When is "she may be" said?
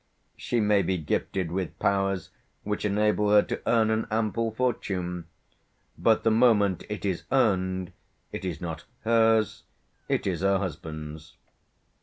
0.35-0.97